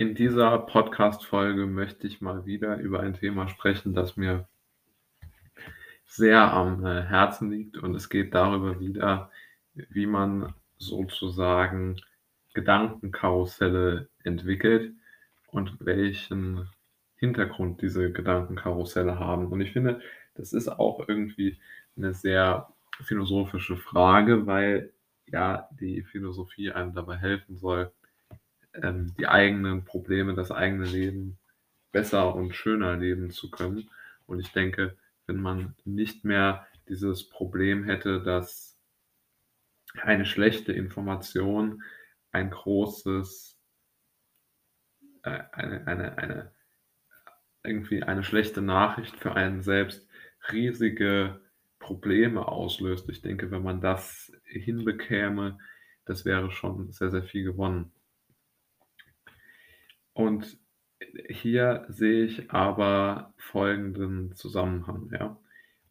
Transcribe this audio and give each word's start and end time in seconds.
In 0.00 0.14
dieser 0.14 0.56
Podcast-Folge 0.60 1.66
möchte 1.66 2.06
ich 2.06 2.20
mal 2.20 2.46
wieder 2.46 2.76
über 2.76 3.00
ein 3.00 3.14
Thema 3.14 3.48
sprechen, 3.48 3.94
das 3.94 4.16
mir 4.16 4.46
sehr 6.04 6.52
am 6.52 6.86
äh, 6.86 7.02
Herzen 7.02 7.50
liegt. 7.50 7.78
Und 7.78 7.96
es 7.96 8.08
geht 8.08 8.32
darüber 8.32 8.78
wieder, 8.78 9.32
wie 9.74 10.06
man 10.06 10.54
sozusagen 10.76 12.00
Gedankenkarusselle 12.54 14.08
entwickelt 14.22 14.94
und 15.48 15.76
welchen 15.80 16.70
Hintergrund 17.16 17.82
diese 17.82 18.12
Gedankenkarusselle 18.12 19.18
haben. 19.18 19.48
Und 19.48 19.60
ich 19.60 19.72
finde, 19.72 20.00
das 20.36 20.52
ist 20.52 20.68
auch 20.68 21.08
irgendwie 21.08 21.58
eine 21.96 22.14
sehr 22.14 22.68
philosophische 23.02 23.76
Frage, 23.76 24.46
weil 24.46 24.92
ja 25.26 25.68
die 25.72 26.04
Philosophie 26.04 26.70
einem 26.70 26.94
dabei 26.94 27.16
helfen 27.16 27.56
soll, 27.56 27.90
ähm, 28.82 29.14
die 29.18 29.26
eigenen 29.26 29.84
Probleme, 29.84 30.34
das 30.34 30.50
eigene 30.50 30.86
Leben 30.86 31.38
besser 31.92 32.34
und 32.34 32.54
schöner 32.54 32.96
leben 32.96 33.30
zu 33.30 33.50
können. 33.50 33.90
Und 34.26 34.40
ich 34.40 34.52
denke, 34.52 34.96
wenn 35.26 35.40
man 35.40 35.74
nicht 35.84 36.24
mehr 36.24 36.66
dieses 36.88 37.28
Problem 37.28 37.84
hätte, 37.84 38.22
dass 38.22 38.78
eine 40.02 40.26
schlechte 40.26 40.72
Information 40.72 41.82
ein 42.32 42.50
großes, 42.50 43.58
äh, 45.22 45.40
eine, 45.52 45.86
eine, 45.86 46.18
eine, 46.18 46.52
irgendwie 47.62 48.02
eine 48.02 48.22
schlechte 48.22 48.62
Nachricht 48.62 49.16
für 49.16 49.34
einen 49.34 49.62
selbst 49.62 50.06
riesige 50.52 51.40
Probleme 51.78 52.46
auslöst. 52.46 53.08
Ich 53.08 53.22
denke, 53.22 53.50
wenn 53.50 53.62
man 53.62 53.80
das 53.80 54.32
hinbekäme, 54.44 55.58
das 56.04 56.24
wäre 56.24 56.50
schon 56.50 56.92
sehr, 56.92 57.10
sehr 57.10 57.24
viel 57.24 57.44
gewonnen. 57.44 57.92
Und 60.18 60.58
hier 61.28 61.86
sehe 61.86 62.24
ich 62.24 62.50
aber 62.50 63.34
folgenden 63.36 64.34
Zusammenhang, 64.34 65.10
ja, 65.12 65.38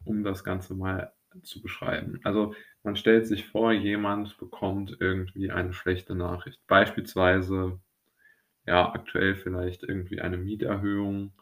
um 0.04 0.22
das 0.22 0.44
Ganze 0.44 0.74
mal 0.74 1.14
zu 1.42 1.62
beschreiben. 1.62 2.20
Also 2.24 2.54
man 2.82 2.94
stellt 2.94 3.26
sich 3.26 3.46
vor, 3.46 3.72
jemand 3.72 4.36
bekommt 4.36 4.98
irgendwie 5.00 5.50
eine 5.50 5.72
schlechte 5.72 6.14
Nachricht. 6.14 6.60
Beispielsweise, 6.66 7.80
ja, 8.66 8.92
aktuell 8.92 9.34
vielleicht 9.34 9.82
irgendwie 9.82 10.20
eine 10.20 10.36
Mieterhöhung 10.36 11.32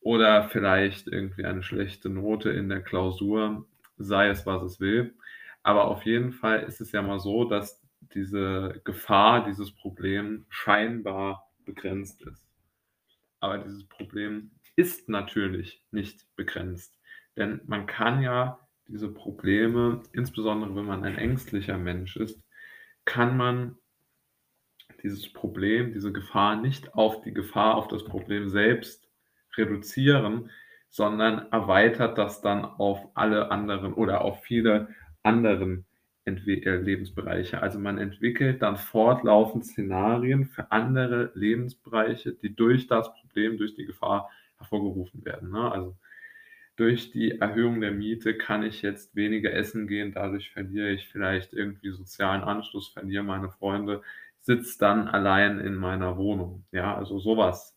oder 0.00 0.48
vielleicht 0.48 1.06
irgendwie 1.06 1.44
eine 1.44 1.62
schlechte 1.62 2.08
Note 2.08 2.50
in 2.50 2.68
der 2.68 2.82
Klausur, 2.82 3.64
sei 3.96 4.26
es 4.26 4.44
was 4.44 4.64
es 4.64 4.80
will. 4.80 5.14
Aber 5.62 5.84
auf 5.84 6.04
jeden 6.04 6.32
Fall 6.32 6.64
ist 6.64 6.80
es 6.80 6.90
ja 6.90 7.00
mal 7.00 7.20
so, 7.20 7.44
dass 7.44 7.80
diese 8.12 8.80
Gefahr, 8.82 9.44
dieses 9.44 9.70
Problem 9.70 10.46
scheinbar 10.48 11.46
begrenzt 11.74 12.22
ist. 12.22 12.46
Aber 13.40 13.58
dieses 13.58 13.86
Problem 13.88 14.50
ist 14.76 15.08
natürlich 15.08 15.82
nicht 15.90 16.26
begrenzt. 16.36 16.98
Denn 17.36 17.60
man 17.66 17.86
kann 17.86 18.22
ja 18.22 18.58
diese 18.86 19.12
Probleme, 19.12 20.02
insbesondere 20.12 20.74
wenn 20.74 20.84
man 20.84 21.04
ein 21.04 21.16
ängstlicher 21.16 21.78
Mensch 21.78 22.16
ist, 22.16 22.42
kann 23.04 23.36
man 23.36 23.76
dieses 25.02 25.32
Problem, 25.32 25.92
diese 25.92 26.12
Gefahr 26.12 26.56
nicht 26.56 26.94
auf 26.94 27.22
die 27.22 27.32
Gefahr, 27.32 27.76
auf 27.76 27.88
das 27.88 28.04
Problem 28.04 28.48
selbst 28.48 29.08
reduzieren, 29.56 30.50
sondern 30.90 31.50
erweitert 31.52 32.18
das 32.18 32.40
dann 32.42 32.64
auf 32.64 32.98
alle 33.14 33.50
anderen 33.50 33.94
oder 33.94 34.22
auf 34.22 34.42
viele 34.42 34.88
anderen 35.22 35.86
Lebensbereiche. 36.38 37.62
Also 37.62 37.78
man 37.78 37.98
entwickelt 37.98 38.62
dann 38.62 38.76
fortlaufend 38.76 39.64
Szenarien 39.66 40.46
für 40.46 40.70
andere 40.70 41.32
Lebensbereiche, 41.34 42.32
die 42.32 42.54
durch 42.54 42.86
das 42.86 43.12
Problem, 43.14 43.58
durch 43.58 43.74
die 43.74 43.86
Gefahr 43.86 44.30
hervorgerufen 44.58 45.24
werden. 45.24 45.50
Ne? 45.50 45.70
Also 45.70 45.96
durch 46.76 47.10
die 47.10 47.32
Erhöhung 47.40 47.80
der 47.80 47.92
Miete 47.92 48.36
kann 48.36 48.62
ich 48.62 48.82
jetzt 48.82 49.14
weniger 49.14 49.52
essen 49.52 49.86
gehen, 49.86 50.12
dadurch 50.12 50.50
verliere 50.50 50.90
ich 50.90 51.08
vielleicht 51.08 51.52
irgendwie 51.52 51.90
sozialen 51.90 52.42
Anschluss, 52.42 52.88
verliere 52.88 53.22
meine 53.22 53.50
Freunde, 53.50 54.02
sitze 54.40 54.78
dann 54.78 55.08
allein 55.08 55.60
in 55.60 55.74
meiner 55.74 56.16
Wohnung. 56.16 56.64
Ja, 56.72 56.96
also 56.96 57.18
sowas 57.18 57.76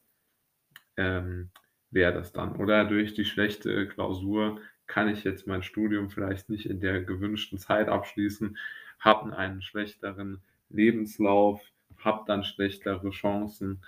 ähm, 0.97 1.49
wäre 1.91 2.13
das 2.13 2.31
dann. 2.31 2.55
Oder 2.55 2.85
durch 2.85 3.13
die 3.13 3.25
schlechte 3.25 3.87
Klausur 3.87 4.61
kann 4.87 5.07
ich 5.07 5.23
jetzt 5.23 5.47
mein 5.47 5.63
Studium 5.63 6.09
vielleicht 6.09 6.49
nicht 6.49 6.65
in 6.65 6.79
der 6.79 7.01
gewünschten 7.01 7.57
Zeit 7.57 7.87
abschließen, 7.87 8.57
habe 8.99 9.35
einen 9.35 9.61
schlechteren 9.61 10.41
Lebenslauf, 10.69 11.61
habe 11.97 12.23
dann 12.27 12.43
schlechtere 12.43 13.09
Chancen 13.11 13.83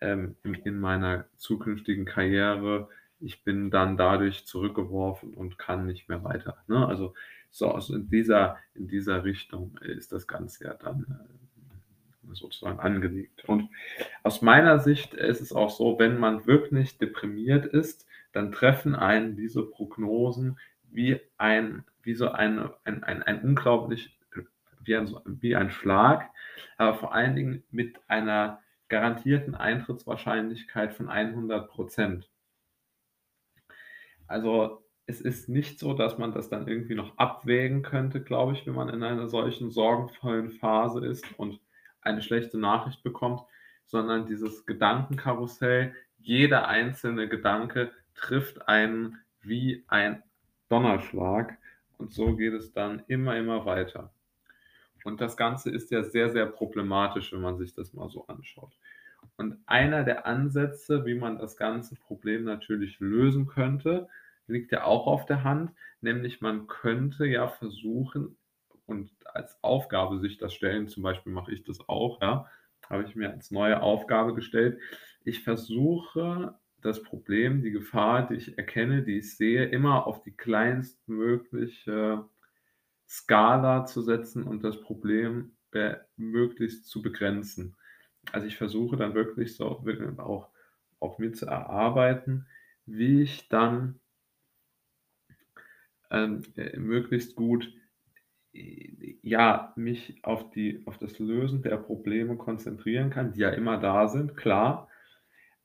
ähm, 0.00 0.36
in, 0.42 0.54
in 0.54 0.80
meiner 0.80 1.26
zukünftigen 1.36 2.04
Karriere. 2.04 2.88
Ich 3.20 3.44
bin 3.44 3.70
dann 3.70 3.96
dadurch 3.96 4.46
zurückgeworfen 4.46 5.34
und 5.34 5.58
kann 5.58 5.86
nicht 5.86 6.08
mehr 6.08 6.22
weiter. 6.24 6.58
Ne? 6.66 6.86
Also 6.86 7.14
so 7.50 7.70
also 7.70 7.94
in 7.94 8.08
dieser, 8.08 8.58
in 8.74 8.88
dieser 8.88 9.24
Richtung 9.24 9.78
ist 9.78 10.12
das 10.12 10.26
Ganze 10.26 10.64
ja 10.64 10.74
dann 10.74 11.06
äh, 12.30 12.34
sozusagen 12.34 12.78
angelegt. 12.78 13.44
Und 13.46 13.70
aus 14.22 14.42
meiner 14.42 14.78
Sicht 14.78 15.14
ist 15.14 15.40
es 15.40 15.52
auch 15.52 15.70
so, 15.70 15.98
wenn 15.98 16.18
man 16.18 16.46
wirklich 16.46 16.98
deprimiert 16.98 17.66
ist, 17.66 18.06
dann 18.32 18.52
treffen 18.52 18.94
einen 18.94 19.36
diese 19.36 19.62
Prognosen 19.62 20.58
wie 20.90 21.20
ein, 21.36 21.84
wie 22.02 22.14
so 22.14 22.30
ein, 22.30 22.70
ein, 22.84 23.04
ein, 23.04 23.22
ein 23.22 23.42
unglaublich, 23.42 24.18
wie 24.80 24.96
ein, 24.96 25.14
wie 25.26 25.56
ein 25.56 25.70
Schlag, 25.70 26.30
aber 26.76 26.94
vor 26.94 27.14
allen 27.14 27.36
Dingen 27.36 27.64
mit 27.70 27.98
einer 28.08 28.60
garantierten 28.88 29.54
Eintrittswahrscheinlichkeit 29.54 30.94
von 30.94 31.08
100 31.08 31.68
Prozent. 31.68 32.30
Also 34.26 34.82
es 35.06 35.20
ist 35.20 35.48
nicht 35.48 35.78
so, 35.78 35.94
dass 35.94 36.18
man 36.18 36.32
das 36.32 36.50
dann 36.50 36.68
irgendwie 36.68 36.94
noch 36.94 37.16
abwägen 37.16 37.82
könnte, 37.82 38.22
glaube 38.22 38.52
ich, 38.52 38.66
wenn 38.66 38.74
man 38.74 38.90
in 38.90 39.02
einer 39.02 39.28
solchen 39.28 39.70
sorgenvollen 39.70 40.50
Phase 40.50 41.04
ist 41.04 41.24
und 41.38 41.60
eine 42.02 42.22
schlechte 42.22 42.58
Nachricht 42.58 43.02
bekommt, 43.02 43.42
sondern 43.86 44.26
dieses 44.26 44.66
Gedankenkarussell, 44.66 45.94
jeder 46.18 46.68
einzelne 46.68 47.28
Gedanke 47.28 47.90
trifft 48.18 48.68
einen 48.68 49.18
wie 49.42 49.84
ein 49.88 50.22
Donnerschlag 50.68 51.56
und 51.96 52.12
so 52.12 52.36
geht 52.36 52.54
es 52.54 52.72
dann 52.72 53.02
immer, 53.08 53.36
immer 53.36 53.64
weiter. 53.64 54.12
Und 55.04 55.20
das 55.20 55.36
Ganze 55.36 55.70
ist 55.70 55.90
ja 55.90 56.02
sehr, 56.02 56.30
sehr 56.30 56.46
problematisch, 56.46 57.32
wenn 57.32 57.40
man 57.40 57.56
sich 57.56 57.72
das 57.72 57.94
mal 57.94 58.08
so 58.08 58.26
anschaut. 58.26 58.76
Und 59.36 59.58
einer 59.66 60.04
der 60.04 60.26
Ansätze, 60.26 61.06
wie 61.06 61.14
man 61.14 61.38
das 61.38 61.56
ganze 61.56 61.94
Problem 61.94 62.44
natürlich 62.44 63.00
lösen 63.00 63.46
könnte, 63.46 64.08
liegt 64.46 64.72
ja 64.72 64.84
auch 64.84 65.06
auf 65.06 65.26
der 65.26 65.44
Hand, 65.44 65.72
nämlich 66.00 66.40
man 66.40 66.66
könnte 66.66 67.26
ja 67.26 67.48
versuchen 67.48 68.36
und 68.86 69.10
als 69.24 69.62
Aufgabe 69.62 70.18
sich 70.18 70.38
das 70.38 70.54
stellen, 70.54 70.88
zum 70.88 71.02
Beispiel 71.02 71.32
mache 71.32 71.52
ich 71.52 71.62
das 71.62 71.88
auch, 71.88 72.20
ja, 72.20 72.46
habe 72.88 73.04
ich 73.04 73.14
mir 73.14 73.30
als 73.30 73.50
neue 73.50 73.82
Aufgabe 73.82 74.34
gestellt. 74.34 74.80
Ich 75.24 75.42
versuche 75.42 76.58
das 76.80 77.02
Problem, 77.02 77.62
die 77.62 77.70
Gefahr, 77.70 78.28
die 78.28 78.34
ich 78.34 78.58
erkenne, 78.58 79.02
die 79.02 79.18
ich 79.18 79.36
sehe, 79.36 79.66
immer 79.66 80.06
auf 80.06 80.22
die 80.22 80.36
kleinstmögliche 80.36 82.24
Skala 83.08 83.86
zu 83.86 84.02
setzen 84.02 84.44
und 84.44 84.62
das 84.62 84.80
Problem 84.80 85.52
möglichst 86.16 86.86
zu 86.86 87.02
begrenzen. 87.02 87.76
Also 88.32 88.46
ich 88.46 88.56
versuche 88.56 88.96
dann 88.96 89.14
wirklich 89.14 89.56
so 89.56 89.66
auch, 89.66 90.48
auch 91.00 91.18
mit 91.18 91.36
zu 91.36 91.46
erarbeiten, 91.46 92.46
wie 92.86 93.22
ich 93.22 93.48
dann 93.48 94.00
ähm, 96.10 96.42
äh, 96.56 96.78
möglichst 96.78 97.36
gut 97.36 97.72
ja, 99.22 99.72
mich 99.76 100.18
auf, 100.22 100.50
die, 100.50 100.82
auf 100.86 100.98
das 100.98 101.18
Lösen 101.18 101.62
der 101.62 101.76
Probleme 101.76 102.36
konzentrieren 102.36 103.10
kann, 103.10 103.32
die 103.32 103.40
ja 103.40 103.50
immer 103.50 103.78
da 103.78 104.08
sind, 104.08 104.36
klar, 104.36 104.88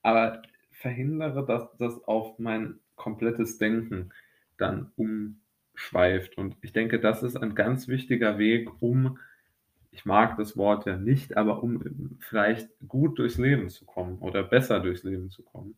aber 0.01 0.42
verhindere, 0.74 1.46
dass 1.46 1.75
das 1.78 2.04
auf 2.04 2.40
mein 2.40 2.80
komplettes 2.96 3.58
Denken 3.58 4.12
dann 4.58 4.92
umschweift. 4.96 6.38
Und 6.38 6.58
ich 6.62 6.74
denke, 6.74 7.00
das 7.00 7.24
ist 7.24 7.38
ein 7.38 7.56
ganz 7.56 7.88
wichtiger 7.88 8.38
Weg, 8.38 8.70
um, 8.81 9.18
ich 9.92 10.06
mag 10.06 10.38
das 10.38 10.58
Wort 10.58 10.86
ja 10.86 10.98
nicht, 10.98 11.38
aber 11.38 11.62
um 11.62 12.18
vielleicht 12.20 12.70
gut 12.88 13.20
durchs 13.20 13.38
Leben 13.38 13.70
zu 13.70 13.86
kommen 13.86 14.18
oder 14.20 14.44
besser 14.44 14.80
durchs 14.80 15.04
Leben 15.04 15.30
zu 15.30 15.44
kommen. 15.44 15.75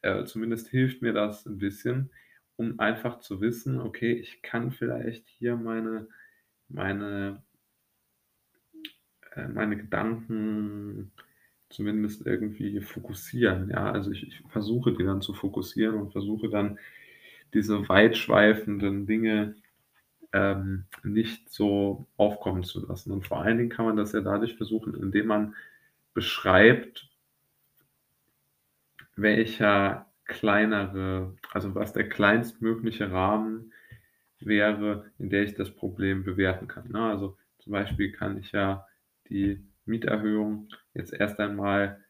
Äh, 0.00 0.24
zumindest 0.24 0.68
hilft 0.68 1.02
mir 1.02 1.12
das 1.12 1.46
ein 1.46 1.58
bisschen, 1.58 2.10
um 2.56 2.78
einfach 2.80 3.20
zu 3.20 3.40
wissen, 3.40 3.80
okay, 3.80 4.12
ich 4.12 4.42
kann 4.42 4.70
vielleicht 4.70 5.28
hier 5.28 5.56
meine, 5.56 6.08
meine, 6.68 7.42
äh, 9.34 9.48
meine 9.48 9.76
Gedanken 9.76 11.12
zumindest 11.74 12.26
irgendwie 12.26 12.80
fokussieren. 12.80 13.70
Ja, 13.70 13.90
also 13.90 14.10
ich, 14.12 14.26
ich 14.28 14.42
versuche 14.48 14.92
die 14.92 15.04
dann 15.04 15.22
zu 15.22 15.34
fokussieren 15.34 15.96
und 15.96 16.12
versuche 16.12 16.48
dann 16.48 16.78
diese 17.52 17.88
weitschweifenden 17.88 19.06
Dinge 19.06 19.56
ähm, 20.32 20.86
nicht 21.02 21.50
so 21.50 22.06
aufkommen 22.16 22.64
zu 22.64 22.86
lassen. 22.86 23.12
Und 23.12 23.26
vor 23.26 23.42
allen 23.42 23.58
Dingen 23.58 23.70
kann 23.70 23.86
man 23.86 23.96
das 23.96 24.12
ja 24.12 24.20
dadurch 24.20 24.56
versuchen, 24.56 24.94
indem 24.94 25.26
man 25.26 25.54
beschreibt, 26.14 27.08
welcher 29.16 30.06
kleinere 30.24 31.36
also, 31.52 31.74
was 31.74 31.92
der 31.92 32.08
kleinstmögliche 32.08 33.10
Rahmen 33.12 33.72
wäre, 34.40 35.10
in 35.18 35.30
der 35.30 35.44
ich 35.44 35.54
das 35.54 35.70
Problem 35.70 36.24
bewerten 36.24 36.68
kann, 36.68 36.90
ne? 36.90 37.00
Also, 37.00 37.36
zum 37.58 37.72
Beispiel 37.72 38.12
kann 38.12 38.38
ich 38.38 38.52
ja 38.52 38.86
die 39.28 39.64
Mieterhöhung 39.86 40.68
jetzt 40.94 41.12
erst 41.12 41.40
einmal 41.40 42.04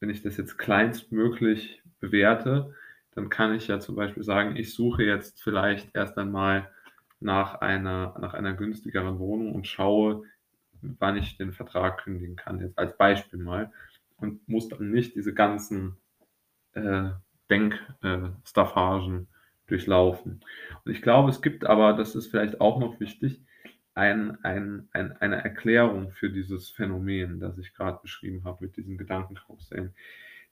wenn 0.00 0.10
ich 0.10 0.22
das 0.22 0.36
jetzt 0.36 0.58
kleinstmöglich 0.58 1.82
bewerte, 2.00 2.74
dann 3.14 3.30
kann 3.30 3.54
ich 3.54 3.68
ja 3.68 3.80
zum 3.80 3.96
Beispiel 3.96 4.22
sagen, 4.22 4.56
ich 4.56 4.74
suche 4.74 5.04
jetzt 5.04 5.42
vielleicht 5.42 5.94
erst 5.94 6.18
einmal 6.18 6.70
nach 7.18 7.56
einer 7.56 8.14
nach 8.20 8.34
einer 8.34 8.52
günstigeren 8.52 9.18
Wohnung 9.18 9.54
und 9.54 9.66
schaue, 9.66 10.24
wann 10.82 11.16
ich 11.16 11.38
den 11.38 11.52
Vertrag 11.52 12.04
kündigen 12.04 12.36
kann, 12.36 12.60
jetzt 12.60 12.78
als 12.78 12.96
Beispiel 12.96 13.38
mal 13.38 13.72
und 14.18 14.46
muss 14.48 14.68
dann 14.68 14.90
nicht 14.90 15.14
diese 15.14 15.32
ganzen, 15.32 15.96
äh, 16.72 17.10
Denk 17.48 17.80
äh, 18.02 18.30
durchlaufen. 19.68 20.44
Und 20.84 20.92
ich 20.92 21.00
glaube, 21.00 21.30
es 21.30 21.40
gibt 21.42 21.64
aber, 21.64 21.92
das 21.92 22.16
ist 22.16 22.26
vielleicht 22.26 22.60
auch 22.60 22.80
noch 22.80 22.98
wichtig, 22.98 23.40
ein 23.96 24.38
ein 24.44 24.88
ein 24.92 25.12
eine 25.20 25.42
Erklärung 25.44 26.12
für 26.12 26.30
dieses 26.30 26.70
Phänomen, 26.70 27.40
das 27.40 27.58
ich 27.58 27.74
grad 27.74 28.02
beschrieben 28.02 28.44
habe 28.44 28.64
mit 28.66 28.76
diesen 28.76 28.98
Gedankenkarussellen. 28.98 29.94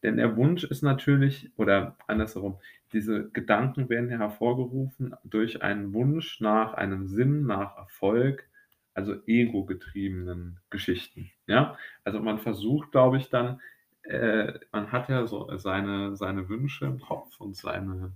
Denn 0.03 0.17
der 0.19 0.37
Wunsch 0.37 0.65
ist 0.65 0.83
natürlich 0.83 1.51
oder 1.57 1.97
andersherum, 2.07 2.59
diese 2.93 3.31
Gedanken 3.31 3.89
werden 3.89 4.11
ja 4.11 4.19
hervorgerufen 4.19 5.15
durch 5.25 5.63
einen 5.63 5.95
Wunsch 5.95 6.41
nach 6.41 6.75
einem 6.75 7.07
Sinn, 7.07 7.47
nach 7.47 7.77
Erfolg, 7.77 8.49
also 8.95 9.17
ego-getriebenen 9.27 10.61
Geschichten, 10.71 11.31
ja? 11.47 11.77
Also, 12.05 12.21
man 12.21 12.39
versucht, 12.39 12.93
glaube 12.93 13.19
ich, 13.19 13.31
dann 13.31 13.61
äh, 14.05 14.55
man 14.73 14.93
hat 14.93 15.09
ja 15.09 15.27
so 15.27 15.57
seine 15.57 16.17
seine 16.17 16.49
Wünsche 16.49 16.87
im 16.87 17.01
Kopf 17.01 17.41
und 17.41 17.57
seine 17.57 18.13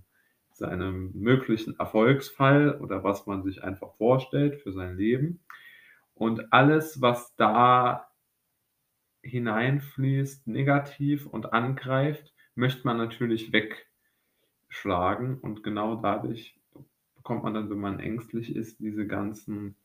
seinen 0.59 1.17
möglichen 1.19 1.79
Erfolgsfall 1.79 2.79
oder 2.79 3.03
was 3.03 3.25
man 3.25 3.43
sich 3.43 3.63
einfach 3.63 3.95
vorstellt 3.95 4.61
für 4.61 4.71
sein 4.71 4.97
Leben. 4.97 5.39
Und 6.13 6.53
alles, 6.53 7.01
was 7.01 7.35
da 7.35 8.09
hineinfließt, 9.23 10.47
negativ 10.47 11.25
und 11.25 11.53
angreift, 11.53 12.33
möchte 12.55 12.85
man 12.85 12.97
natürlich 12.97 13.51
wegschlagen 13.51 15.39
und 15.39 15.63
genau 15.63 15.95
dadurch 15.95 16.59
bekommt 17.15 17.43
man 17.43 17.53
dann, 17.53 17.69
wenn 17.69 17.79
man 17.79 17.99
ängstlich 17.99 18.55
ist, 18.55 18.79
diese 18.79 19.07
ganzen 19.07 19.75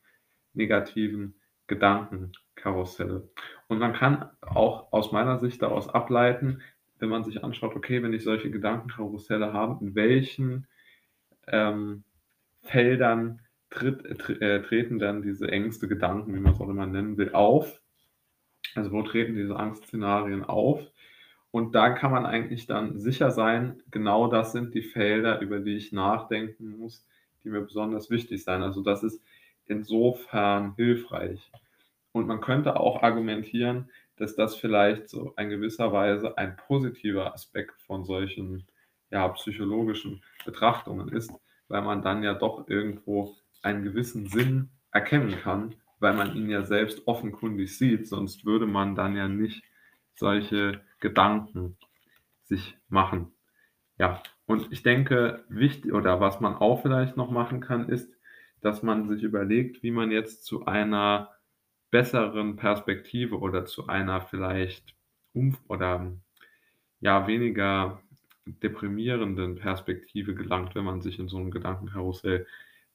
negativen 0.53 1.35
Gedankenkarusselle. 1.67 3.29
Und 3.67 3.79
man 3.79 3.93
kann 3.93 4.29
auch 4.41 4.91
aus 4.91 5.11
meiner 5.11 5.39
Sicht 5.39 5.61
daraus 5.61 5.89
ableiten, 5.89 6.61
wenn 6.99 7.09
man 7.09 7.23
sich 7.23 7.43
anschaut, 7.43 7.75
okay, 7.75 8.01
wenn 8.03 8.13
ich 8.13 8.23
solche 8.23 8.49
Gedankenkarusselle 8.51 9.53
habe, 9.53 9.83
in 9.83 9.95
welchen, 9.95 10.67
ähm, 11.47 12.03
Feldern 12.65 13.41
tritt 13.69 14.05
äh, 14.05 14.15
tre 14.15 14.61
treten 14.63 14.99
dann 14.99 15.21
diese 15.21 15.49
Ängste, 15.51 15.87
Gedanken, 15.87 16.33
wie 16.33 16.39
man's 16.39 16.59
auch 16.59 16.69
immer 16.69 16.87
nennen 16.87 17.17
will, 17.17 17.31
auf? 17.33 17.81
Also, 18.73 18.91
wo 18.91 19.03
treten 19.03 19.35
diese 19.35 19.55
Angstszenarien 19.55 20.43
auf? 20.43 20.81
Und 21.51 21.73
da 21.75 21.91
kann 21.91 22.11
man 22.11 22.25
eigentlich 22.25 22.67
dann 22.67 22.99
sicher 22.99 23.31
sein, 23.31 23.81
genau 23.91 24.27
das 24.27 24.51
sind 24.51 24.73
die 24.73 24.81
Felder, 24.81 25.39
über 25.39 25.59
die 25.59 25.77
ich 25.77 25.93
nachdenken 25.93 26.77
muss, 26.77 27.07
die 27.43 27.49
mir 27.49 27.61
besonders 27.61 28.09
wichtig 28.09 28.43
sein. 28.43 28.63
Also, 28.63 28.81
das 28.81 29.03
ist 29.03 29.21
insofern 29.67 30.75
hilfreich. 30.75 31.51
Und 32.11 32.27
man 32.27 32.41
könnte 32.41 32.79
auch 32.79 33.03
argumentieren, 33.03 33.89
dass 34.17 34.35
das 34.35 34.55
vielleicht 34.55 35.09
so 35.09 35.33
in 35.37 35.49
gewisser 35.49 35.91
Weise 35.91 36.37
ein 36.37 36.55
positiver 36.55 37.33
Aspekt 37.33 37.81
von 37.81 38.05
solchen, 38.05 38.67
ja, 39.11 39.27
psychologischen 39.29 40.23
Betrachtungen 40.45 41.09
ist, 41.09 41.31
weil 41.67 41.81
man 41.81 42.01
dann 42.01 42.23
ja 42.23 42.33
doch 42.33 42.67
irgendwo 42.67 43.35
einen 43.61 43.83
gewissen 43.83 44.27
Sinn 44.27 44.69
erkennen 44.91 45.37
kann, 45.41 45.75
weil 45.99 46.13
man 46.13 46.35
ihn 46.35 46.49
ja 46.49 46.63
selbst 46.63 47.07
offenkundig 47.07 47.77
sieht, 47.77 48.07
sonst 48.07 48.45
würde 48.45 48.67
man 48.67 48.95
dann 48.95 49.15
ja 49.15 49.27
nicht 49.27 49.63
solche 50.15 50.81
Gedanken 50.99 51.77
sich 52.43 52.77
machen. 52.87 53.33
Ja, 53.97 54.21
und 54.45 54.71
ich 54.71 54.83
denke, 54.83 55.43
wichtig 55.49 55.93
oder 55.93 56.19
was 56.19 56.39
man 56.39 56.55
auch 56.55 56.81
vielleicht 56.81 57.17
noch 57.17 57.31
machen 57.31 57.61
kann, 57.61 57.89
ist, 57.89 58.13
dass 58.61 58.83
man 58.83 59.07
sich 59.07 59.23
überlegt, 59.23 59.83
wie 59.83 59.91
man 59.91 60.11
jetzt 60.11 60.45
zu 60.45 60.65
einer 60.65 61.31
besseren 61.95 62.57
Perspektive 62.57 63.39
oder 63.39 63.65
zu 63.65 63.87
einer 63.87 64.21
vielleicht 64.21 64.95
umf 65.33 65.57
oder, 65.69 66.11
ja, 67.01 67.27
weniger 67.27 68.01
deprimierenden 68.45 69.55
Perspektive 69.57 70.35
gelangt, 70.35 70.75
wenn 70.75 70.85
man 70.85 71.01
sich 71.01 71.19
in 71.19 71.29
so 71.29 71.39
'nem 71.39 71.51
Gedankenkarussell 71.51 72.47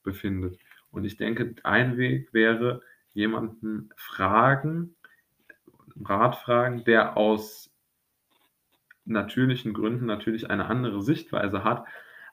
befindet. 0.04 0.58
Und 0.92 1.04
ich 1.04 1.16
denke, 1.18 1.54
ein 1.64 1.96
Weg 1.98 2.34
wäre, 2.34 2.82
jemanden 3.14 3.90
fragen 3.96 4.96
Rat 6.04 6.36
fragen, 6.36 6.84
der 6.84 7.16
aus 7.16 7.70
natürlichen 9.06 9.72
Gründen 9.72 10.06
natürlich 10.06 10.50
eine 10.50 10.66
andere 10.66 11.02
Sichtweise 11.02 11.64
hat, 11.64 11.84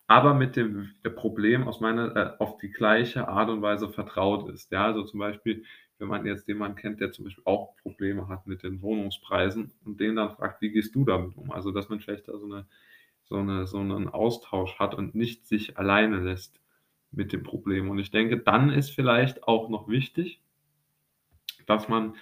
aber 0.07 0.33
mit 0.33 0.55
dem 0.55 0.89
Problem 1.15 1.67
aus 1.67 1.79
meiner 1.81 2.15
äh, 2.15 2.33
auf 2.39 2.57
die 2.57 2.71
gleiche 2.71 3.27
Art 3.27 3.49
und 3.49 3.61
Weise 3.61 3.89
vertraut 3.89 4.49
ist. 4.49 4.71
Ja, 4.71 4.85
also, 4.85 5.03
zum 5.03 5.19
Beispiel, 5.19 5.63
wenn 5.99 6.07
man 6.09 6.25
jetzt 6.25 6.47
jemanden 6.47 6.77
kennt, 6.77 6.99
der 7.01 7.11
zum 7.11 7.25
Beispiel 7.25 7.43
auch 7.45 7.75
Probleme 7.77 8.27
hat 8.29 8.47
mit 8.47 8.63
den 8.63 8.81
Wohnungspreisen 8.81 9.73
und 9.85 9.99
den 9.99 10.15
dann 10.17 10.31
fragt: 10.35 10.61
„Wie 10.61 10.71
gehst 10.71 10.95
du 10.95 11.05
damit 11.05 11.35
um?“ 11.37 11.51
Also, 11.51 11.71
dass 11.71 11.89
man 11.89 11.99
vielleicht 12.01 12.27
da 12.29 12.37
so 12.37 12.47
'ne 12.47 12.67
so 13.25 13.41
'ne 13.43 13.67
so 13.67 13.83
'nen 13.83 14.09
Austausch 14.09 14.79
hat 14.79 14.95
und 14.95 15.15
nicht 15.15 15.47
sich 15.47 15.77
alleine 15.77 16.19
lässt 16.21 16.59
mit 17.11 17.33
dem 17.33 17.43
Problem. 17.43 17.89
Und 17.89 17.99
ich 17.99 18.11
denke, 18.11 18.37
dann 18.39 18.69
ist 18.71 18.91
vielleicht 18.91 19.43
auch 19.45 19.69
noch 19.69 19.87
wichtig 19.89 20.39
dass 21.67 21.87
man 21.89 22.15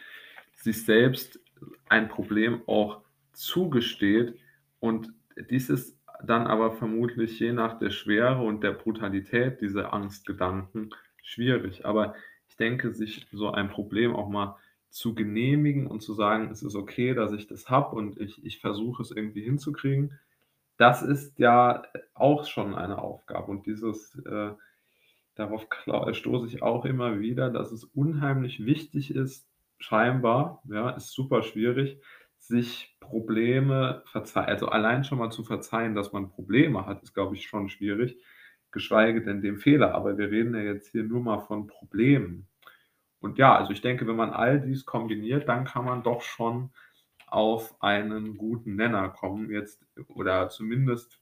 sich 0.56 0.84
selbst 0.84 1.40
ein 1.88 2.10
Problem 2.10 2.62
auch 2.68 3.02
zugesteht 3.34 4.36
und 4.80 5.12
dieses 5.50 5.98
dann 6.24 6.48
aber 6.48 6.72
vermutlich 6.72 7.40
je 7.40 7.52
nach 7.54 7.78
der 7.78 7.92
Schwere 7.92 8.42
und 8.42 8.64
der 8.64 8.72
Brutalität 8.72 9.62
dieser 9.62 9.94
Angstgedanken 9.94 10.90
schwierig. 11.22 11.86
Aber 11.86 12.16
ich 12.56 12.58
denke, 12.58 12.94
sich 12.94 13.28
so 13.34 13.52
ein 13.52 13.70
Problem 13.70 14.16
auch 14.16 14.30
mal 14.30 14.56
zu 14.90 15.14
genehmigen 15.16 15.88
und 15.88 16.02
zu 16.02 16.14
sagen: 16.14 16.50
„Es 16.52 16.64
ist 16.64 16.76
okay, 16.76 17.14
dass 17.14 17.34
ich 17.34 17.48
das 17.48 17.70
habe 17.70 17.96
und 17.98 18.20
ich 18.22 18.46
ich 18.46 18.60
versuche 18.62 19.02
es 19.04 19.12
irgendwie 19.12 19.44
hinzukriegen“, 19.44 20.20
das 20.78 21.04
ist 21.04 21.40
ja 21.40 21.84
auch 22.16 22.46
schon 22.46 22.76
eine 22.76 23.00
Aufgabe. 23.02 23.52
Und 23.52 23.66
dieses, 23.68 24.16
äh 24.26 24.52
darauf 25.36 25.68
stoße 26.14 26.48
ich 26.48 26.64
auch 26.64 26.86
immer 26.86 27.20
wieder, 27.20 27.50
dass 27.52 27.72
es 27.72 27.84
unheimlich 27.86 28.66
wichtig 28.66 29.16
ist 29.16 29.48
scheinbar, 29.80 30.64
ja, 30.70 30.92
ist 30.92 31.12
super 31.14 31.44
schwierig, 31.44 32.00
sich 32.40 32.98
Probleme 33.02 34.04
verzeih 34.08 34.46
also, 34.46 34.68
allein 34.70 35.04
schon 35.06 35.20
mal 35.20 35.32
zu 35.32 35.44
verzeihen, 35.46 35.96
dass 35.96 36.14
man 36.14 36.30
Probleme 36.30 36.86
hat, 36.88 37.04
ist, 37.04 37.14
glaube 37.16 37.36
ich, 37.36 37.48
schon 37.48 37.70
schwierig, 37.70 38.18
geschweige 38.72 39.24
denn 39.24 39.42
den 39.42 39.58
Fehler. 39.60 39.96
Aber 39.96 40.18
wir 40.18 40.32
reden 40.32 40.56
ja 40.56 40.62
jetzt 40.62 40.92
hier 40.92 41.04
nur 41.04 41.22
mal 41.24 41.40
von 41.40 41.68
Problemen. 41.68 42.48
Und 43.26 43.40
ja, 43.40 43.56
also, 43.58 43.72
ich 43.72 43.82
denke, 43.82 44.06
wenn 44.08 44.16
man 44.16 44.30
all 44.30 44.62
dies 44.62 44.86
kombiniert, 44.86 45.50
dann 45.50 45.66
kann 45.66 45.84
man 45.84 46.04
doch 46.04 46.22
schon 46.22 46.70
auf 47.26 47.82
einen 47.82 48.38
guten 48.38 48.76
Nenner 48.76 49.10
kommen 49.10 49.50
jetzt 49.50 49.84
oder 50.10 50.50
zumindest, 50.50 51.20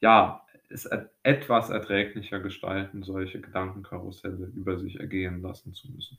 ja, 0.00 0.46
es 0.68 0.86
et 0.86 1.10
etwas 1.24 1.70
erträglicher 1.70 2.40
gestalten, 2.40 3.02
solche 3.02 3.40
Gedankenkarusselle 3.40 4.46
über 4.54 4.78
sich 4.78 5.00
ergehen 5.00 5.42
lassen 5.42 5.74
zu 5.74 5.90
müssen. 5.92 6.18